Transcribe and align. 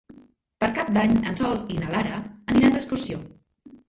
Per 0.63 0.69
Cap 0.77 0.87
d'Any 0.95 1.11
en 1.31 1.37
Sol 1.41 1.53
i 1.73 1.77
na 1.81 1.89
Lara 1.97 2.21
aniran 2.55 2.73
d'excursió. 2.77 3.21